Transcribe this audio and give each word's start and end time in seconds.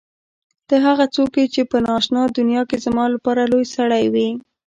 ته 0.67 0.75
هغه 0.85 1.05
څوک 1.15 1.33
چې 1.53 1.61
په 1.71 1.77
نا 1.83 1.91
آشنا 1.97 2.21
دنیا 2.39 2.61
کې 2.69 2.77
زما 2.85 3.05
لپاره 3.15 3.49
لوى 3.51 3.65
سړى 3.75 4.03
وې. 4.13 4.29